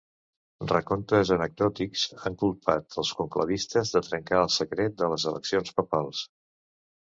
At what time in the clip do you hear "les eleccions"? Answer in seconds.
5.13-5.77